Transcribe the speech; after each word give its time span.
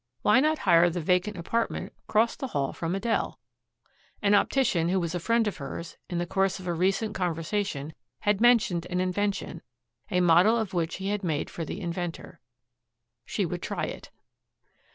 Why 0.23 0.39
not 0.39 0.57
hire 0.57 0.89
the 0.89 0.99
vacant 0.99 1.37
apartment 1.37 1.93
cross 2.07 2.35
the 2.35 2.47
hall 2.47 2.73
from 2.73 2.95
Adele? 2.95 3.37
An 4.23 4.33
optician, 4.33 4.89
who 4.89 4.99
was 4.99 5.13
a 5.13 5.19
friend 5.19 5.47
of 5.47 5.57
hers, 5.57 5.95
in 6.09 6.17
the 6.17 6.25
course 6.25 6.59
of 6.59 6.65
a 6.65 6.73
recent 6.73 7.13
conversation 7.13 7.93
had 8.21 8.41
mentioned 8.41 8.87
an 8.89 8.99
invention, 8.99 9.61
a 10.09 10.19
model 10.19 10.57
of 10.57 10.73
which 10.73 10.95
he 10.95 11.09
had 11.09 11.23
made 11.23 11.51
for 11.51 11.63
the 11.65 11.79
inventor. 11.79 12.39
She 13.25 13.45
would 13.45 13.61
try 13.61 13.83
it. 13.83 14.09